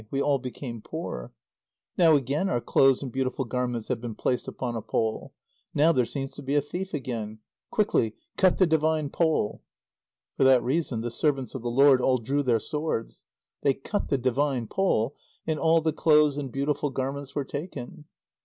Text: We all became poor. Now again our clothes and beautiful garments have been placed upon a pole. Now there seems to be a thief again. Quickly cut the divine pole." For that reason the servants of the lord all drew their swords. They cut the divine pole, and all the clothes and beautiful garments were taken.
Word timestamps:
We 0.09 0.19
all 0.19 0.39
became 0.39 0.81
poor. 0.81 1.31
Now 1.95 2.15
again 2.15 2.49
our 2.49 2.59
clothes 2.59 3.03
and 3.03 3.11
beautiful 3.11 3.45
garments 3.45 3.87
have 3.89 4.01
been 4.01 4.15
placed 4.15 4.47
upon 4.47 4.75
a 4.75 4.81
pole. 4.81 5.35
Now 5.75 5.91
there 5.91 6.05
seems 6.07 6.31
to 6.33 6.41
be 6.41 6.55
a 6.55 6.61
thief 6.61 6.91
again. 6.95 7.37
Quickly 7.69 8.15
cut 8.35 8.57
the 8.57 8.65
divine 8.65 9.11
pole." 9.11 9.61
For 10.37 10.43
that 10.43 10.63
reason 10.63 11.01
the 11.01 11.11
servants 11.11 11.53
of 11.53 11.61
the 11.61 11.69
lord 11.69 12.01
all 12.01 12.17
drew 12.17 12.41
their 12.41 12.59
swords. 12.59 13.25
They 13.61 13.75
cut 13.75 14.09
the 14.09 14.17
divine 14.17 14.65
pole, 14.65 15.15
and 15.45 15.59
all 15.59 15.81
the 15.81 15.93
clothes 15.93 16.35
and 16.35 16.51
beautiful 16.51 16.89
garments 16.89 17.35
were 17.35 17.45
taken. 17.45 18.05